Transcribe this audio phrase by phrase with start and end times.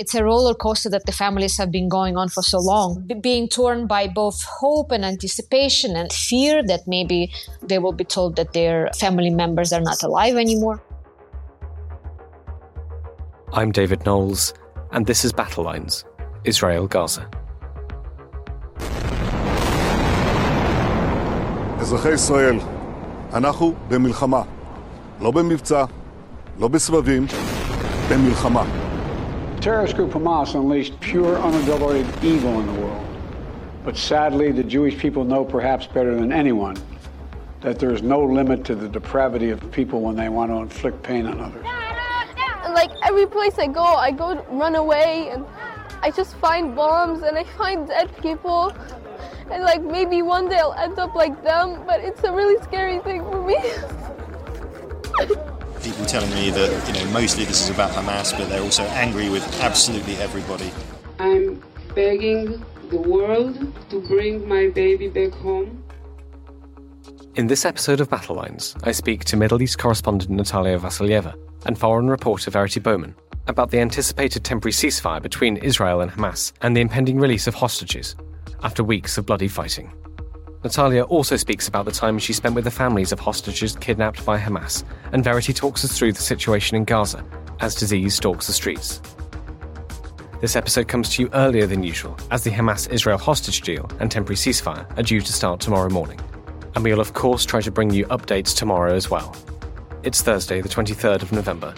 [0.00, 3.14] It's a roller coaster that the families have been going on for so long, be-
[3.14, 8.36] being torn by both hope and anticipation and fear that maybe they will be told
[8.36, 10.80] that their family members are not alive anymore.
[13.52, 14.54] I'm David Knowles,
[14.92, 16.04] and this is Battle Lines
[16.44, 17.26] Israel Gaza.
[21.80, 22.58] אזרחי ישראל,
[23.32, 24.42] אנחנו במלחמה.
[25.20, 25.84] לא במבצע,
[26.58, 27.26] לא בסבבים,
[28.10, 28.81] במלחמה.
[29.63, 33.05] Terrorist group Hamas unleashed pure, unadulterated evil in the world.
[33.85, 36.75] But sadly, the Jewish people know perhaps better than anyone
[37.61, 41.01] that there is no limit to the depravity of people when they want to inflict
[41.01, 41.63] pain on others.
[42.73, 45.45] like every place I go, I go run away and
[46.01, 48.75] I just find bombs and I find dead people.
[49.49, 52.99] And like maybe one day I'll end up like them, but it's a really scary
[52.99, 53.55] thing for me.
[55.83, 59.29] People telling me that, you know, mostly this is about Hamas, but they're also angry
[59.29, 60.71] with absolutely everybody.
[61.19, 61.61] I'm
[61.93, 63.57] begging the world
[63.89, 65.83] to bring my baby back home.
[67.35, 71.35] In this episode of Battle Lines, I speak to Middle East correspondent Natalia Vasilyeva
[71.65, 73.13] and foreign reporter Verity Bowman
[73.47, 78.15] about the anticipated temporary ceasefire between Israel and Hamas and the impending release of hostages
[78.61, 79.91] after weeks of bloody fighting.
[80.63, 84.39] Natalia also speaks about the time she spent with the families of hostages kidnapped by
[84.39, 87.25] Hamas, and Verity talks us through the situation in Gaza
[87.59, 89.01] as disease stalks the streets.
[90.39, 94.09] This episode comes to you earlier than usual, as the Hamas Israel hostage deal and
[94.09, 96.19] temporary ceasefire are due to start tomorrow morning.
[96.75, 99.35] And we'll, of course, try to bring you updates tomorrow as well.
[100.03, 101.73] It's Thursday, the 23rd of November.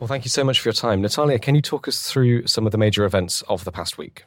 [0.00, 1.00] Well, thank you so much for your time.
[1.00, 4.24] Natalia, can you talk us through some of the major events of the past week?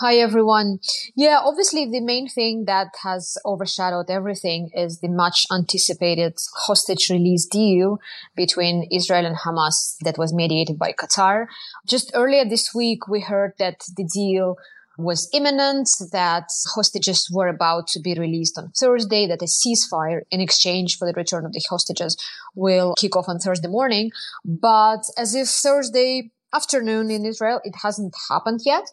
[0.00, 0.78] Hi, everyone.
[1.16, 7.46] Yeah, obviously, the main thing that has overshadowed everything is the much anticipated hostage release
[7.46, 7.98] deal
[8.36, 11.46] between Israel and Hamas that was mediated by Qatar.
[11.84, 14.56] Just earlier this week, we heard that the deal
[14.98, 16.44] was imminent, that
[16.76, 21.14] hostages were about to be released on Thursday, that a ceasefire in exchange for the
[21.14, 22.16] return of the hostages
[22.54, 24.12] will kick off on Thursday morning.
[24.44, 28.84] But as if Thursday afternoon in Israel, it hasn't happened yet.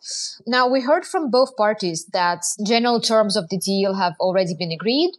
[0.46, 4.72] Now, we heard from both parties that general terms of the deal have already been
[4.72, 5.12] agreed.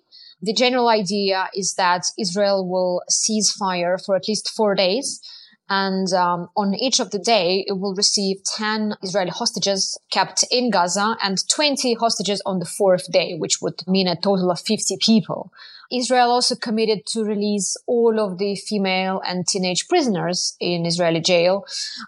[0.43, 5.21] The general idea is that Israel will cease fire for at least four days
[5.69, 10.71] and um, on each of the day, it will receive 10 Israeli hostages kept in
[10.71, 14.97] Gaza and 20 hostages on the fourth day, which would mean a total of 50
[15.01, 15.53] people.
[15.91, 21.65] Israel also committed to release all of the female and teenage prisoners in Israeli jail,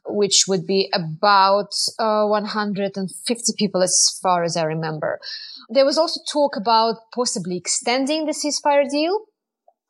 [0.06, 5.21] which would be about uh, 150 people as far as I remember.
[5.69, 9.27] There was also talk about possibly extending the ceasefire deal.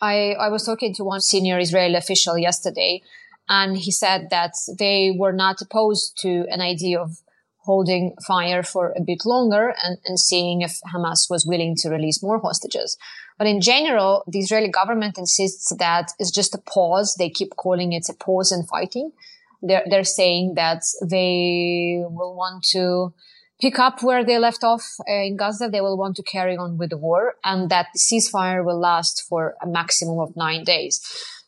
[0.01, 3.03] I, I was talking to one senior Israeli official yesterday
[3.49, 7.19] and he said that they were not opposed to an idea of
[7.69, 12.23] holding fire for a bit longer and, and seeing if Hamas was willing to release
[12.23, 12.97] more hostages.
[13.37, 17.15] But in general, the Israeli government insists that it's just a pause.
[17.19, 19.13] They keep calling it a pause in fighting.
[19.61, 23.13] They're, they're saying that they will want to
[23.61, 25.69] pick up where they left off uh, in Gaza.
[25.69, 29.27] They will want to carry on with the war and that the ceasefire will last
[29.29, 30.95] for a maximum of nine days.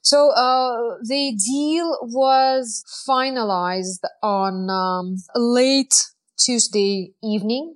[0.02, 5.94] So uh, the deal was finalized on um, late
[6.38, 7.74] Tuesday evening.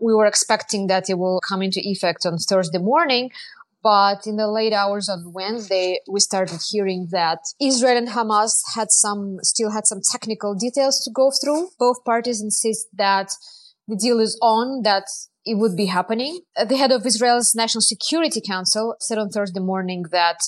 [0.00, 3.30] We were expecting that it will come into effect on Thursday morning.
[3.82, 8.92] But in the late hours on Wednesday, we started hearing that Israel and Hamas had
[8.92, 11.70] some, still had some technical details to go through.
[11.80, 13.32] Both parties insist that
[13.88, 15.04] the deal is on, that
[15.44, 16.40] it would be happening.
[16.56, 20.38] Uh, the head of Israel's National Security Council said on Thursday morning that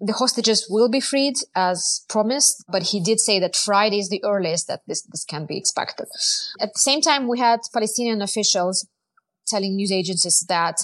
[0.00, 4.22] the hostages will be freed as promised, but he did say that Friday is the
[4.24, 6.06] earliest that this, this can be expected.
[6.60, 8.86] At the same time, we had Palestinian officials
[9.46, 10.76] telling news agencies that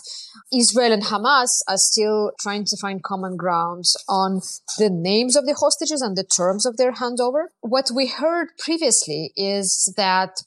[0.53, 4.41] Israel and Hamas are still trying to find common ground on
[4.79, 7.47] the names of the hostages and the terms of their handover.
[7.61, 10.43] What we heard previously is that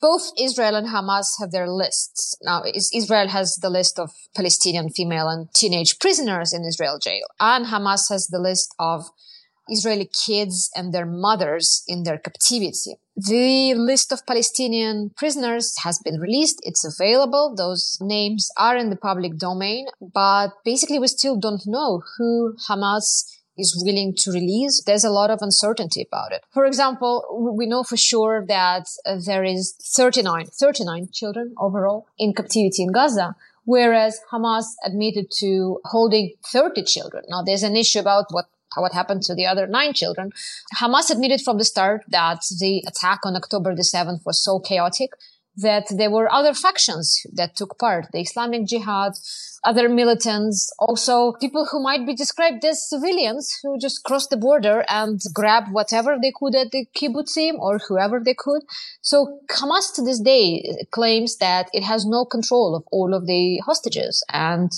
[0.00, 2.36] both Israel and Hamas have their lists.
[2.42, 2.62] Now,
[2.94, 8.08] Israel has the list of Palestinian female and teenage prisoners in Israel jail, and Hamas
[8.10, 9.10] has the list of
[9.68, 12.96] Israeli kids and their mothers in their captivity.
[13.16, 16.60] The list of Palestinian prisoners has been released.
[16.62, 17.54] It's available.
[17.56, 23.24] Those names are in the public domain, but basically we still don't know who Hamas
[23.58, 24.82] is willing to release.
[24.84, 26.44] There's a lot of uncertainty about it.
[26.52, 32.32] For example, we know for sure that uh, there is 39, 39 children overall in
[32.34, 33.34] captivity in Gaza
[33.68, 37.22] whereas Hamas admitted to holding 30 children.
[37.28, 38.46] Now, there's an issue about what
[38.76, 40.30] what happened to the other nine children.
[40.80, 45.10] Hamas admitted from the start that the attack on October the 7th was so chaotic
[45.58, 48.06] that there were other factions that took part.
[48.12, 49.12] The Islamic Jihad,
[49.64, 54.84] other militants, also people who might be described as civilians who just crossed the border
[54.88, 58.62] and grabbed whatever they could at the kibbutzim or whoever they could.
[59.02, 63.58] So Hamas to this day claims that it has no control of all of the
[63.66, 64.70] hostages and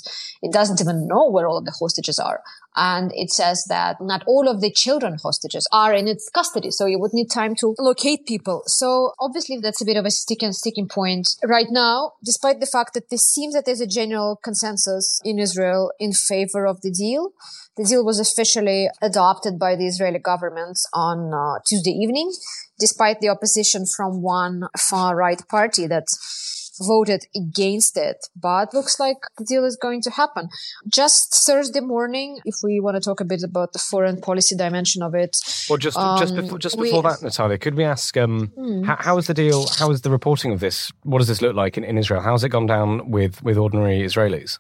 [0.43, 2.43] it doesn't even know where all of the hostages are.
[2.77, 6.71] And it says that not all of the children hostages are in its custody.
[6.71, 8.63] So you would need time to locate people.
[8.67, 12.95] So obviously that's a bit of a sticking, sticking point right now, despite the fact
[12.95, 17.33] that this seems that there's a general consensus in Israel in favor of the deal.
[17.77, 22.33] The deal was officially adopted by the Israeli government on uh, Tuesday evening,
[22.79, 26.07] despite the opposition from one far right party that
[26.81, 30.49] voted against it, but looks like the deal is going to happen.
[30.89, 35.03] Just Thursday morning, if we want to talk a bit about the foreign policy dimension
[35.03, 35.37] of it.
[35.69, 38.83] Well, just um, just before, just before we, that, Natalia, could we ask um, hmm.
[38.83, 39.67] how, how is the deal?
[39.79, 40.93] How is the reporting of this?
[41.03, 42.21] What does this look like in, in Israel?
[42.21, 44.59] How has it gone down with with ordinary Israelis?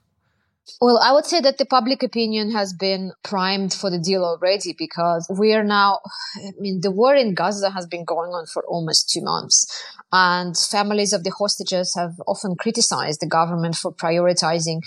[0.81, 4.75] Well, I would say that the public opinion has been primed for the deal already
[4.78, 6.00] because we are now,
[6.37, 9.67] I mean, the war in Gaza has been going on for almost two months.
[10.12, 14.81] And families of the hostages have often criticized the government for prioritizing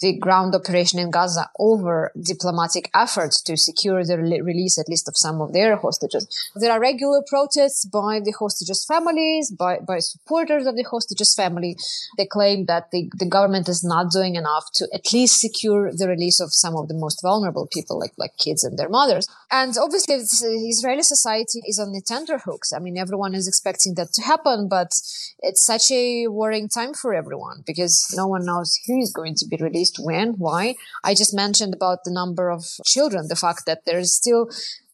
[0.00, 5.16] the ground operation in Gaza over diplomatic efforts to secure the release at least of
[5.16, 6.26] some of their hostages.
[6.54, 11.76] There are regular protests by the hostages' families, by, by supporters of the hostages' family.
[12.16, 16.08] They claim that the, the government is not doing enough to at least secure the
[16.08, 19.26] release of some of the most vulnerable people, like, like kids and their mothers.
[19.50, 22.72] And obviously, Israeli society is on the tenterhooks.
[22.72, 24.92] I mean, everyone is expecting that to happen, but
[25.40, 29.46] it's such a worrying time for everyone because no one knows who is going to
[29.46, 30.74] be released when, why.
[31.04, 34.48] I just mentioned about the number of children, the fact that there's still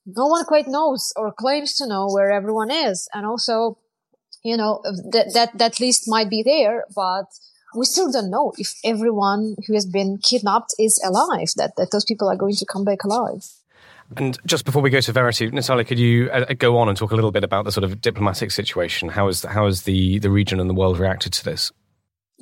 [0.07, 3.09] no one quite knows or claims to know where everyone is.
[3.13, 3.79] And also,
[4.43, 4.83] you know,
[5.13, 7.27] that, that, that list might be there, but
[7.75, 12.05] we still don't know if everyone who has been kidnapped is alive, that, that those
[12.05, 13.45] people are going to come back alive.
[14.17, 17.11] And just before we go to Verity, Natalia, could you uh, go on and talk
[17.11, 19.09] a little bit about the sort of diplomatic situation?
[19.09, 21.73] How is how has the the region and the world reacted to this?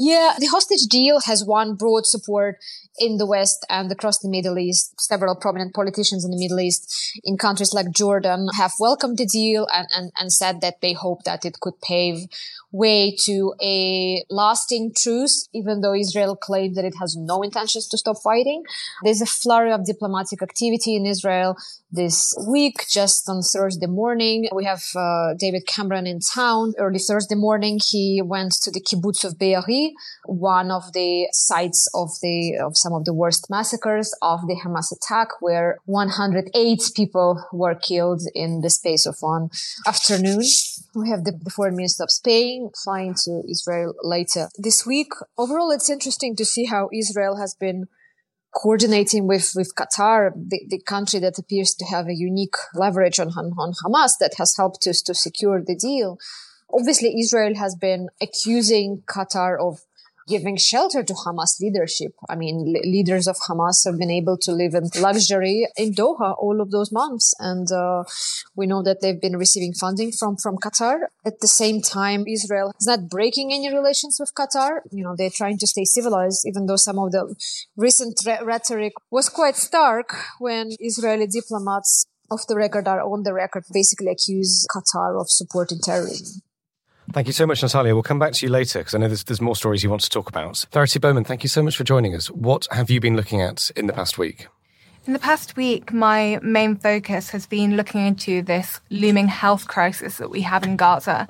[0.05, 2.59] Yeah, the hostage deal has won broad support
[2.99, 5.01] in the West and across the Middle East.
[5.01, 9.67] Several prominent politicians in the Middle East in countries like Jordan have welcomed the deal
[9.73, 12.27] and, and, and said that they hope that it could pave
[12.73, 17.99] way to a lasting truce, even though Israel claimed that it has no intentions to
[17.99, 18.65] stop fighting.
[19.05, 21.57] There's a flurry of diplomatic activity in Israel
[21.93, 22.87] this week.
[22.91, 26.73] Just on Thursday morning, we have uh, David Cameron in town.
[26.79, 29.93] Early Thursday morning, he went to the kibbutz of Be'eri,
[30.25, 34.93] one of the sites of the of some of the worst massacres of the Hamas
[34.93, 39.51] attack, where 108 people were killed in the space of one
[39.87, 40.43] afternoon.
[40.95, 45.13] We have the, foreign minister of Spain flying to Israel later this week.
[45.39, 47.87] Overall, it's interesting to see how Israel has been
[48.53, 53.29] coordinating with, with Qatar, the, the country that appears to have a unique leverage on,
[53.29, 56.19] on Hamas that has helped us to secure the deal.
[56.73, 59.81] Obviously, Israel has been accusing Qatar of
[60.29, 62.13] giving shelter to Hamas leadership.
[62.29, 66.61] I mean, leaders of Hamas have been able to live in luxury in Doha all
[66.61, 67.35] of those months.
[67.39, 68.05] And uh,
[68.55, 71.07] we know that they've been receiving funding from, from Qatar.
[71.25, 74.81] At the same time, Israel is not breaking any relations with Qatar.
[74.91, 77.35] You know, they're trying to stay civilized, even though some of the
[77.77, 83.35] recent re- rhetoric was quite stark when Israeli diplomats off the record are on the
[83.35, 86.43] record basically accuse Qatar of supporting terrorism.
[87.13, 87.95] Thank you so much, Natalia.
[87.95, 90.03] We'll come back to you later because I know there's, there's more stories you want
[90.03, 90.65] to talk about.
[90.73, 92.31] Verity Bowman, thank you so much for joining us.
[92.31, 94.47] What have you been looking at in the past week?
[95.07, 100.17] In the past week, my main focus has been looking into this looming health crisis
[100.19, 101.29] that we have in Gaza.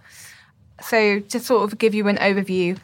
[0.82, 2.78] So, to sort of give you an overview,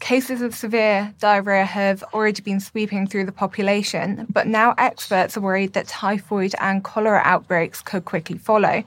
[0.00, 5.40] cases of severe diarrhea have already been sweeping through the population, but now experts are
[5.40, 8.82] worried that typhoid and cholera outbreaks could quickly follow.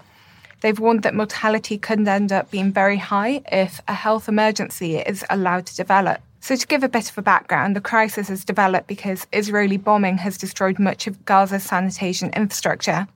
[0.61, 5.23] They've warned that mortality could end up being very high if a health emergency is
[5.29, 6.21] allowed to develop.
[6.39, 10.17] So, to give a bit of a background, the crisis has developed because Israeli bombing
[10.19, 13.07] has destroyed much of Gaza's sanitation infrastructure.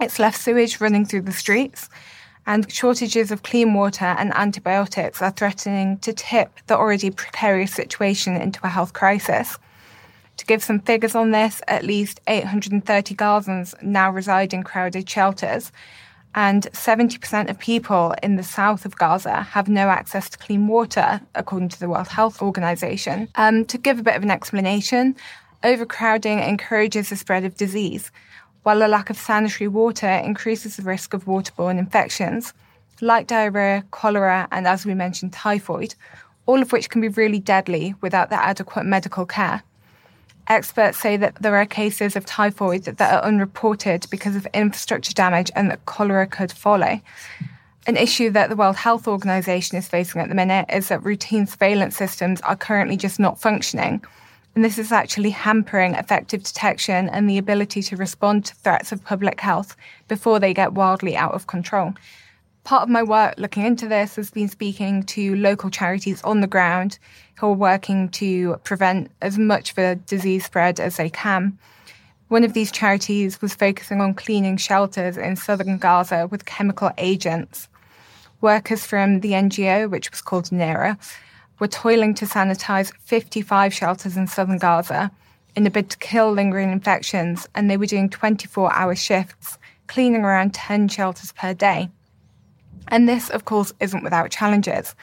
[0.00, 1.88] It's left sewage running through the streets,
[2.46, 8.36] and shortages of clean water and antibiotics are threatening to tip the already precarious situation
[8.36, 9.58] into a health crisis.
[10.38, 15.70] To give some figures on this, at least 830 Gazans now reside in crowded shelters,
[16.34, 21.20] and 70% of people in the south of Gaza have no access to clean water,
[21.34, 23.28] according to the World Health Organization.
[23.36, 25.14] Um, to give a bit of an explanation,
[25.62, 28.10] overcrowding encourages the spread of disease,
[28.64, 32.52] while a lack of sanitary water increases the risk of waterborne infections,
[33.00, 35.94] like diarrhea, cholera, and as we mentioned, typhoid,
[36.46, 39.62] all of which can be really deadly without the adequate medical care.
[40.48, 45.50] Experts say that there are cases of typhoid that are unreported because of infrastructure damage
[45.56, 47.00] and that cholera could follow.
[47.86, 51.46] An issue that the World Health Organization is facing at the minute is that routine
[51.46, 54.02] surveillance systems are currently just not functioning.
[54.54, 59.04] And this is actually hampering effective detection and the ability to respond to threats of
[59.04, 59.76] public health
[60.08, 61.94] before they get wildly out of control
[62.64, 66.46] part of my work looking into this has been speaking to local charities on the
[66.46, 66.98] ground
[67.36, 71.58] who are working to prevent as much of a disease spread as they can.
[72.28, 77.68] One of these charities was focusing on cleaning shelters in southern Gaza with chemical agents.
[78.40, 80.98] Workers from the NGO, which was called Anera,
[81.58, 85.10] were toiling to sanitize 55 shelters in southern Gaza
[85.54, 90.24] in a bid to kill lingering infections, and they were doing 24 hour shifts, cleaning
[90.24, 91.90] around 10 shelters per day.
[92.88, 94.94] And this, of course, isn't without challenges.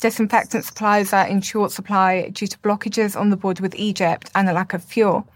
[0.00, 4.48] Disinfectant supplies are in short supply due to blockages on the border with Egypt and
[4.48, 5.26] a lack of fuel.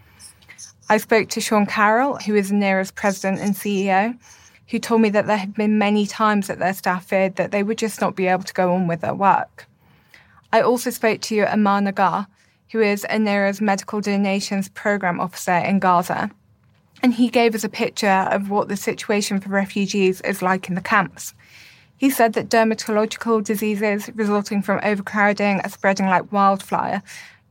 [0.89, 4.17] I spoke to Sean Carroll, who is Anera's president and CEO,
[4.69, 7.63] who told me that there had been many times that their staff feared that they
[7.63, 9.67] would just not be able to go on with their work.
[10.51, 12.27] I also spoke to Amar Nagar,
[12.71, 16.31] who is Anera's medical donations program officer in Gaza.
[17.01, 20.75] And he gave us a picture of what the situation for refugees is like in
[20.75, 21.33] the camps.
[22.03, 27.01] He said that dermatological diseases resulting from overcrowding are spreading like wildfire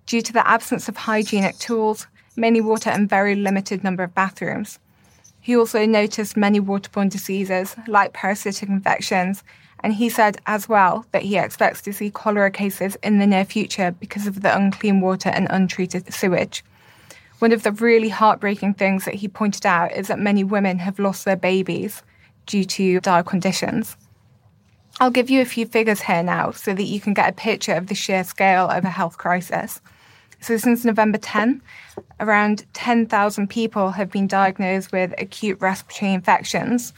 [0.05, 2.07] due to the absence of hygienic tools,
[2.37, 4.79] many water, and very limited number of bathrooms.
[5.41, 9.43] He also noticed many waterborne diseases like parasitic infections,
[9.83, 13.47] and he said as well that he expects to see cholera cases in the near
[13.47, 16.63] future because of the unclean water and untreated sewage.
[17.39, 20.99] One of the really heartbreaking things that he pointed out is that many women have
[20.99, 22.03] lost their babies
[22.45, 23.97] due to dire conditions.
[25.03, 27.75] I'll give you a few figures here now so that you can get a picture
[27.75, 29.81] of the sheer scale of a health crisis.
[30.41, 31.61] So, since November 10,
[32.21, 36.93] around 10,000 people have been diagnosed with acute respiratory infections,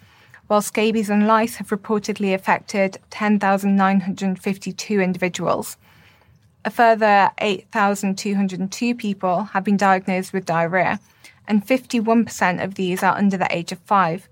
[0.49, 5.79] while scabies and lice have reportedly affected 10,952 individuals.
[6.67, 11.01] A further 8,202 people have been diagnosed with diarrhea,
[11.49, 14.29] and 51% of these are under the age of five.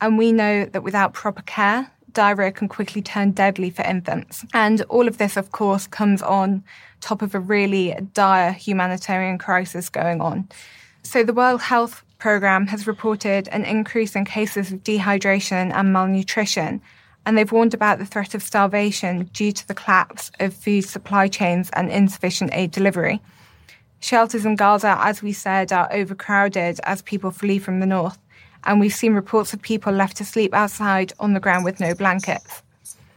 [0.00, 4.44] And we know that without proper care, diarrhea can quickly turn deadly for infants.
[4.52, 6.64] And all of this, of course, comes on
[7.00, 10.48] top of a really dire humanitarian crisis going on.
[11.02, 16.82] So the World Health Programme has reported an increase in cases of dehydration and malnutrition,
[17.24, 21.28] and they've warned about the threat of starvation due to the collapse of food supply
[21.28, 23.20] chains and insufficient aid delivery.
[24.00, 28.18] Shelters in Gaza, as we said, are overcrowded as people flee from the north
[28.64, 31.94] and we've seen reports of people left to sleep outside on the ground with no
[31.94, 32.62] blankets.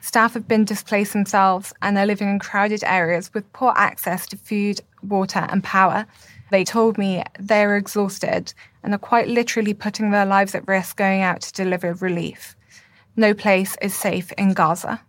[0.01, 4.37] Staff have been displaced themselves and they're living in crowded areas with poor access to
[4.37, 6.05] food, water, and power.
[6.51, 11.21] They told me they're exhausted and are quite literally putting their lives at risk going
[11.21, 12.55] out to deliver relief.
[13.15, 15.01] No place is safe in Gaza.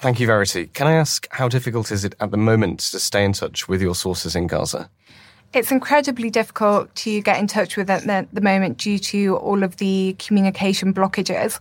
[0.00, 0.68] Thank you, Verity.
[0.68, 3.82] Can I ask how difficult is it at the moment to stay in touch with
[3.82, 4.88] your sources in Gaza?
[5.54, 9.62] It's incredibly difficult to get in touch with them at the moment due to all
[9.62, 11.58] of the communication blockages.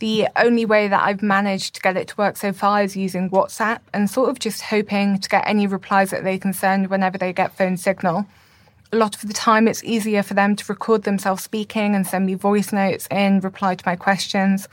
[0.00, 3.30] The only way that I've managed to get it to work so far is using
[3.30, 7.16] WhatsApp and sort of just hoping to get any replies that they can send whenever
[7.16, 8.26] they get phone signal.
[8.92, 12.26] A lot of the time, it's easier for them to record themselves speaking and send
[12.26, 14.68] me voice notes in reply to my questions.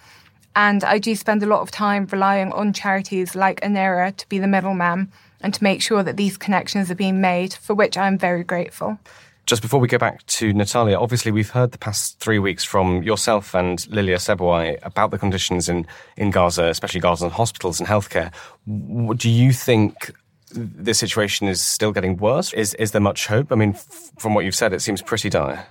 [0.55, 4.39] And I do spend a lot of time relying on charities like Anera to be
[4.39, 8.17] the middleman and to make sure that these connections are being made, for which I'm
[8.17, 8.97] very grateful.
[9.45, 13.03] Just before we go back to Natalia, obviously we've heard the past three weeks from
[13.03, 15.85] yourself and Lilia Sebouai about the conditions in,
[16.17, 18.33] in Gaza, especially Gaza hospitals and healthcare.
[18.65, 20.12] Do you think
[20.50, 22.53] the situation is still getting worse?
[22.53, 23.51] Is, is there much hope?
[23.51, 25.67] I mean, f- from what you've said, it seems pretty dire.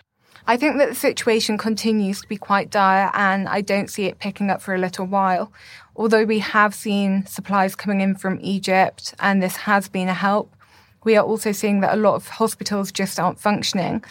[0.46, 4.18] I think that the situation continues to be quite dire and I don't see it
[4.18, 5.50] picking up for a little while.
[5.96, 10.54] Although we have seen supplies coming in from Egypt and this has been a help,
[11.02, 14.04] we are also seeing that a lot of hospitals just aren't functioning.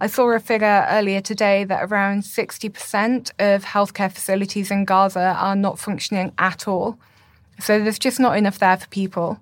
[0.00, 5.56] I saw a figure earlier today that around 60% of healthcare facilities in Gaza are
[5.56, 6.98] not functioning at all.
[7.60, 9.40] So there's just not enough there for people.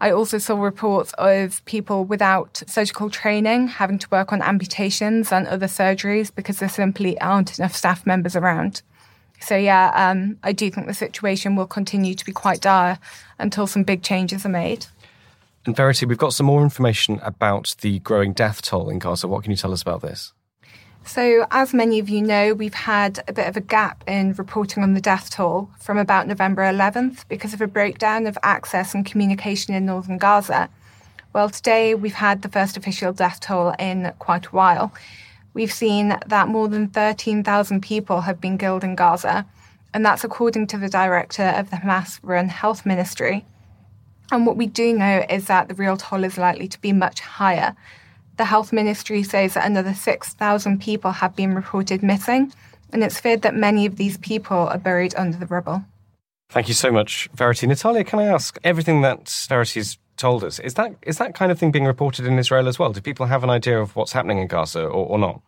[0.00, 5.46] I also saw reports of people without surgical training having to work on amputations and
[5.46, 8.80] other surgeries because there simply aren't enough staff members around.
[9.40, 12.98] So, yeah, um, I do think the situation will continue to be quite dire
[13.38, 14.86] until some big changes are made.
[15.66, 19.28] And Verity, we've got some more information about the growing death toll in Gaza.
[19.28, 20.32] What can you tell us about this?
[21.04, 24.82] So, as many of you know, we've had a bit of a gap in reporting
[24.82, 29.04] on the death toll from about November 11th because of a breakdown of access and
[29.04, 30.68] communication in northern Gaza.
[31.32, 34.92] Well, today we've had the first official death toll in quite a while.
[35.52, 39.46] We've seen that more than 13,000 people have been killed in Gaza,
[39.92, 43.44] and that's according to the director of the Hamas run health ministry.
[44.30, 47.20] And what we do know is that the real toll is likely to be much
[47.20, 47.74] higher
[48.40, 52.50] the health ministry says that another 6,000 people have been reported missing,
[52.90, 55.84] and it's feared that many of these people are buried under the rubble.
[56.48, 57.66] Thank you so much, Verity.
[57.66, 61.58] Natalia, can I ask everything that Verity's told us, is that is that kind of
[61.58, 62.92] thing being reported in Israel as well?
[62.94, 65.42] Do people have an idea of what's happening in Gaza or, or not?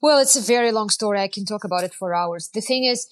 [0.00, 1.20] Well, it's a very long story.
[1.20, 2.50] I can talk about it for hours.
[2.52, 3.08] The thing is,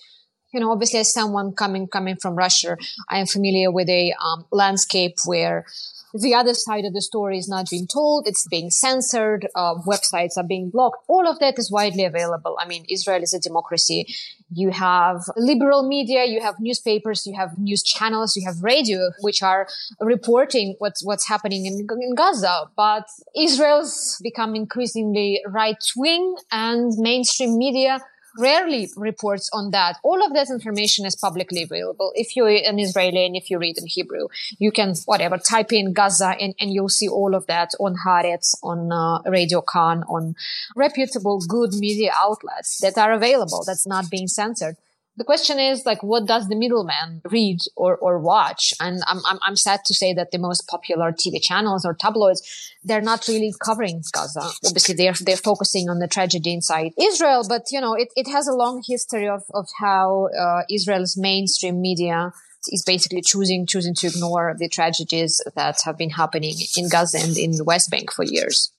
[0.53, 2.77] you know, obviously as someone coming coming from Russia,
[3.09, 5.65] I am familiar with a um, landscape where
[6.15, 8.27] the other side of the story is not being told.
[8.27, 9.47] It's being censored.
[9.55, 11.05] Uh, websites are being blocked.
[11.09, 12.57] All of that is widely available.
[12.61, 14.07] I mean, Israel is a democracy.
[14.53, 19.43] You have liberal media, you have newspapers, you have news channels, you have radio, which
[19.43, 19.69] are
[20.01, 22.69] reporting what's, what's happening in, in Gaza.
[22.77, 28.01] But Israel's become increasingly right wing and mainstream media
[28.39, 29.97] rarely reports on that.
[30.03, 32.13] All of that information is publicly available.
[32.15, 35.93] If you're an Israeli and if you read in Hebrew, you can whatever type in
[35.93, 40.35] Gaza and, and you'll see all of that on Haaretz, on uh, Radio Kan, on
[40.77, 43.65] reputable, good media outlets that are available.
[43.67, 44.77] That's not being censored
[45.21, 48.73] the question is like what does the middleman read or, or watch?
[48.81, 52.41] And I'm, I'm, I'm sad to say that the most popular tv channels or tabloids
[52.85, 54.47] they're not really covering gaza.
[54.65, 58.49] Obviously they're they're focusing on the tragedy inside israel but you know it, it has
[58.49, 62.33] a long history of, of how uh, israel's mainstream media
[62.69, 67.37] is basically choosing choosing to ignore the tragedies that have been happening in gaza and
[67.37, 68.73] in the west bank for years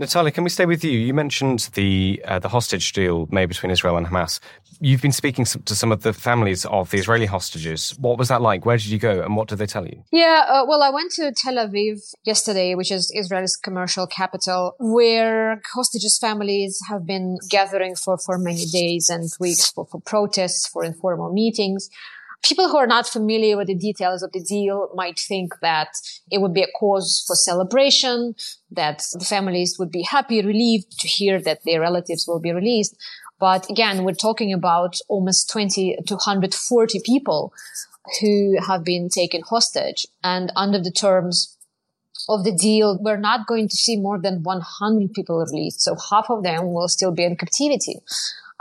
[0.00, 0.92] Natalia, can we stay with you?
[0.92, 4.40] You mentioned the uh, the hostage deal made between Israel and Hamas.
[4.80, 7.94] You've been speaking to some of the families of the Israeli hostages.
[7.98, 8.64] What was that like?
[8.64, 10.02] Where did you go, and what did they tell you?
[10.10, 15.60] Yeah, uh, well, I went to Tel Aviv yesterday, which is Israel's commercial capital, where
[15.74, 20.82] hostages' families have been gathering for for many days and weeks for, for protests, for
[20.82, 21.90] informal meetings
[22.42, 25.88] people who are not familiar with the details of the deal might think that
[26.30, 28.34] it would be a cause for celebration,
[28.70, 32.96] that the families would be happy, relieved to hear that their relatives will be released.
[33.38, 37.52] But again, we're talking about almost 20 to 140 people
[38.20, 40.06] who have been taken hostage.
[40.22, 41.56] And under the terms
[42.28, 45.80] of the deal, we're not going to see more than 100 people released.
[45.80, 48.00] So half of them will still be in captivity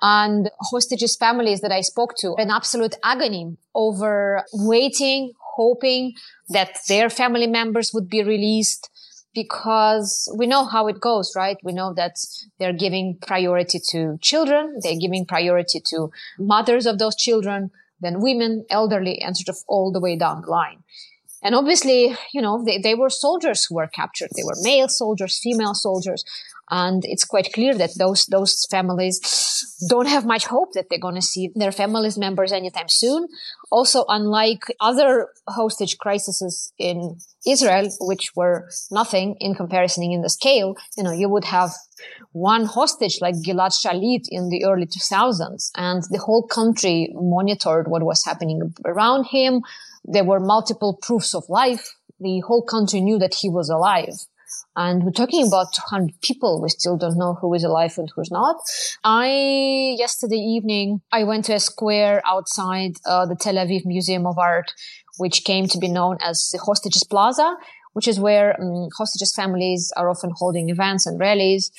[0.02, 6.14] and hostages families that I spoke to in absolute agony over waiting, hoping
[6.50, 8.90] that their family members would be released
[9.34, 11.58] because we know how it goes, right?
[11.64, 12.16] We know that
[12.60, 14.80] they're giving priority to children.
[14.82, 19.92] They're giving priority to mothers of those children, then women, elderly, and sort of all
[19.92, 20.84] the way down the line.
[21.42, 24.30] And obviously, you know, they, they were soldiers who were captured.
[24.36, 26.24] They were male soldiers, female soldiers.
[26.70, 29.20] And it's quite clear that those, those families
[29.90, 33.28] don't have much hope that they're going to see their families members anytime soon.
[33.72, 40.76] Also, unlike other hostage crises in Israel, which were nothing in comparison in the scale,
[40.96, 41.72] you know, you would have
[42.34, 48.04] one hostage like Gilad Shalit in the early 2000s and the whole country monitored what
[48.04, 49.62] was happening around him.
[50.06, 51.96] There were multiple proofs of life.
[52.20, 54.16] The whole country knew that he was alive.
[54.76, 56.62] And we're talking about 200 people.
[56.62, 58.58] We still don't know who is alive and who's not.
[59.04, 64.38] I, yesterday evening, I went to a square outside uh, the Tel Aviv Museum of
[64.38, 64.74] Art,
[65.18, 67.58] which came to be known as the Hostages Plaza,
[68.00, 71.70] which is where um, hostages families are often holding events and rallies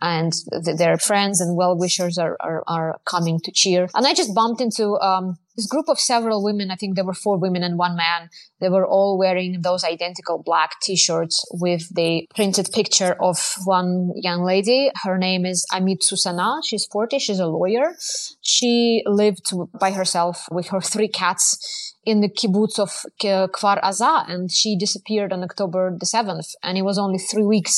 [0.00, 0.32] and
[0.64, 3.88] th- their friends and well-wishers are, are, are, coming to cheer.
[3.94, 7.14] And I just bumped into um, this group of several women, I think there were
[7.14, 8.28] four women and one man,
[8.60, 14.42] they were all wearing those identical black t-shirts with the printed picture of one young
[14.42, 14.90] lady.
[15.04, 16.60] Her name is Amit Soussana.
[16.64, 17.20] She's 40.
[17.20, 17.94] She's a lawyer.
[18.40, 22.90] She lived by herself with her three cats in the kibbutz of
[23.22, 26.54] Kfar Aza and she disappeared on October the 7th.
[26.62, 27.76] And it was only three weeks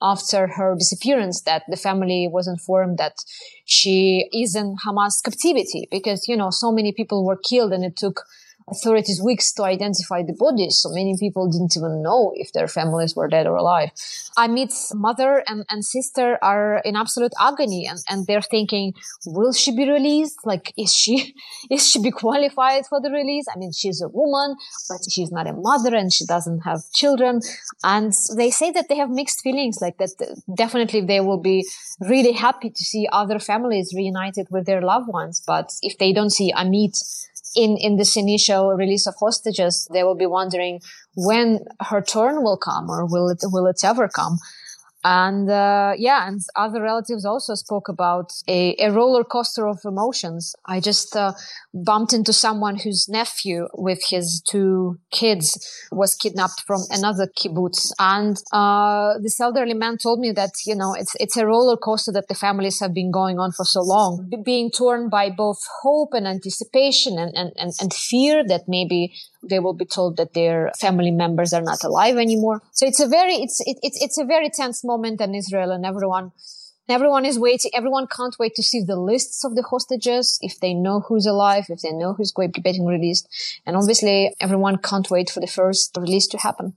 [0.00, 3.16] after her disappearance that the family was informed that
[3.64, 7.96] she is in Hamas captivity because, you know, so many people were killed and it
[7.96, 8.22] took
[8.68, 10.78] authorities weeks to identify the bodies.
[10.78, 13.90] So many people didn't even know if their families were dead or alive.
[14.38, 18.94] Amit's mother and, and sister are in absolute agony and, and they're thinking,
[19.26, 20.46] will she be released?
[20.46, 21.34] Like, is she,
[21.70, 23.44] is she be qualified for the release?
[23.54, 24.56] I mean, she's a woman,
[24.88, 27.40] but she's not a mother and she doesn't have children.
[27.82, 30.10] And they say that they have mixed feelings, like that
[30.56, 31.66] definitely they will be
[32.00, 35.42] really happy to see other families reunited with their loved ones.
[35.46, 36.96] But if they don't see Amit
[37.54, 40.80] in, in this initial release of hostages, they will be wondering
[41.16, 44.38] when her turn will come or will it, will it ever come?
[45.04, 50.54] And uh, yeah, and other relatives also spoke about a, a roller coaster of emotions.
[50.64, 51.32] I just uh,
[51.74, 57.92] bumped into someone whose nephew with his two kids was kidnapped from another kibbutz.
[57.98, 62.12] And uh, this elderly man told me that, you know, it's, it's a roller coaster
[62.12, 66.14] that the families have been going on for so long, being torn by both hope
[66.14, 69.12] and anticipation and, and, and, and fear that maybe
[69.48, 72.62] they will be told that their family members are not alive anymore.
[72.72, 75.84] So it's a very, it's, it, it's, it's a very tense moment in Israel and
[75.84, 76.32] everyone,
[76.88, 77.70] everyone is waiting.
[77.74, 81.66] Everyone can't wait to see the lists of the hostages, if they know who's alive,
[81.68, 83.28] if they know who's going to be getting released.
[83.66, 86.74] And obviously everyone can't wait for the first release to happen.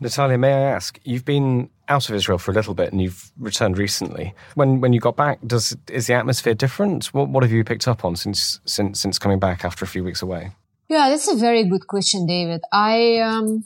[0.00, 3.30] Natalia, may I ask, you've been out of Israel for a little bit and you've
[3.38, 4.34] returned recently.
[4.54, 7.06] When when you got back, does is the atmosphere different?
[7.06, 10.02] What what have you picked up on since since since coming back after a few
[10.02, 10.52] weeks away?
[10.90, 12.62] Yeah, that's a very good question, David.
[12.72, 13.64] I um,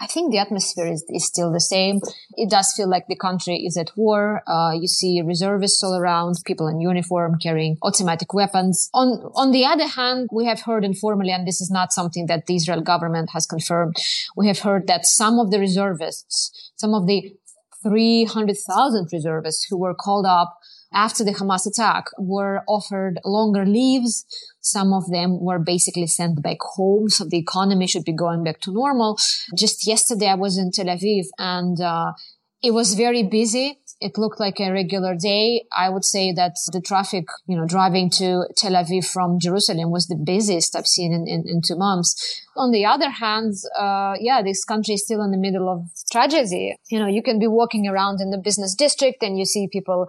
[0.00, 2.00] I think the atmosphere is, is still the same.
[2.32, 4.42] It does feel like the country is at war.
[4.48, 8.90] Uh, you see reservists all around, people in uniform carrying automatic weapons.
[8.94, 12.46] On on the other hand, we have heard informally, and this is not something that
[12.46, 13.94] the Israel government has confirmed.
[14.36, 17.32] We have heard that some of the reservists, some of the
[17.84, 20.58] 300,000 reservists who were called up
[20.92, 24.24] after the Hamas attack were offered longer leaves.
[24.74, 27.08] Some of them were basically sent back home.
[27.08, 29.18] So the economy should be going back to normal.
[29.56, 32.12] Just yesterday, I was in Tel Aviv and, uh,
[32.62, 33.78] it was very busy.
[34.00, 35.64] It looked like a regular day.
[35.84, 40.06] I would say that the traffic, you know, driving to Tel Aviv from Jerusalem was
[40.08, 42.42] the busiest I've seen in, in, in two months.
[42.56, 46.76] On the other hand, uh, yeah, this country is still in the middle of tragedy.
[46.90, 50.08] You know, you can be walking around in the business district and you see people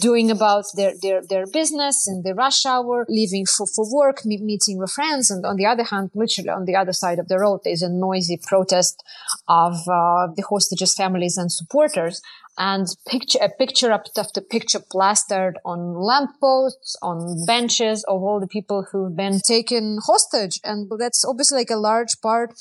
[0.00, 4.78] doing about their, their, their business in the rush hour, leaving for, for work, meeting
[4.78, 5.30] with friends.
[5.30, 7.88] And on the other hand, literally on the other side of the road, there's a
[7.88, 9.02] noisy protest
[9.48, 12.20] of uh, the hostages' families and supporters.
[12.58, 18.86] And picture, a picture after picture plastered on lampposts, on benches of all the people
[18.92, 20.60] who've been taken hostage.
[20.62, 22.54] And that's obviously like a large part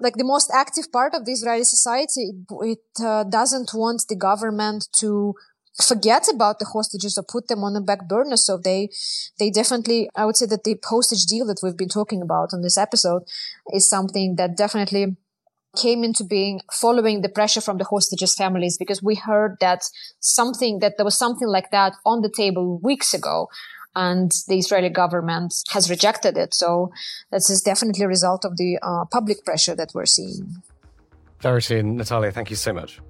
[0.00, 2.30] like the most active part of the Israeli society,
[2.62, 5.34] it, uh, doesn't want the government to
[5.82, 8.36] forget about the hostages or put them on the back burner.
[8.36, 8.90] So they,
[9.38, 12.62] they definitely, I would say that the hostage deal that we've been talking about on
[12.62, 13.22] this episode
[13.72, 15.16] is something that definitely
[15.80, 19.82] came into being following the pressure from the hostages families because we heard that
[20.18, 23.48] something that there was something like that on the table weeks ago
[23.94, 26.54] and the Israeli government has rejected it.
[26.54, 26.90] So
[27.30, 30.62] this is definitely a result of the uh, public pressure that we're seeing.
[31.40, 33.00] Verity and Natalia, thank you so much.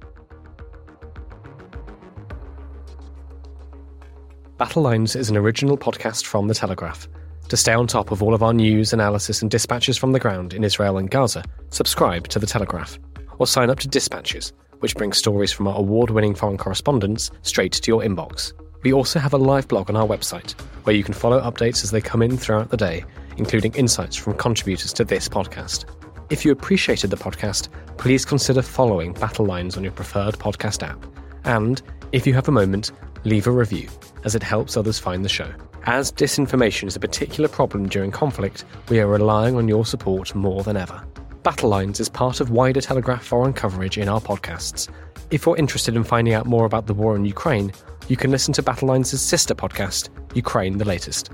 [4.57, 7.09] Battle Lines is an original podcast from The Telegraph.
[7.49, 10.53] To stay on top of all of our news, analysis, and dispatches from the ground
[10.55, 12.99] in Israel and Gaza, subscribe to The Telegraph
[13.39, 17.73] or sign up to Dispatches, which brings stories from our award winning foreign correspondents straight
[17.73, 18.53] to your inbox.
[18.83, 21.91] We also have a live blog on our website where you can follow updates as
[21.91, 23.05] they come in throughout the day,
[23.37, 25.85] including insights from contributors to this podcast.
[26.31, 31.05] If you appreciated the podcast, please consider following Battle Lines on your preferred podcast app.
[31.45, 32.93] And if you have a moment,
[33.25, 33.89] leave a review,
[34.25, 35.53] as it helps others find the show.
[35.85, 40.63] As disinformation is a particular problem during conflict, we are relying on your support more
[40.63, 41.05] than ever.
[41.43, 44.89] Battle Lines is part of wider Telegraph foreign coverage in our podcasts.
[45.31, 47.73] If you're interested in finding out more about the war in Ukraine,
[48.11, 51.31] you can listen to Battlelines' sister podcast, Ukraine the Latest.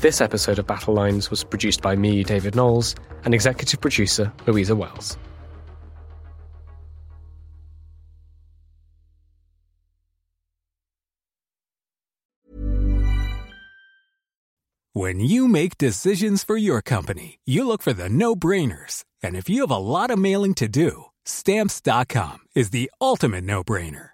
[0.00, 5.16] This episode of Battlelines was produced by me, David Knowles, and executive producer Louisa Wells.
[14.92, 19.04] When you make decisions for your company, you look for the no brainers.
[19.22, 23.64] And if you have a lot of mailing to do, stamps.com is the ultimate no
[23.64, 24.13] brainer.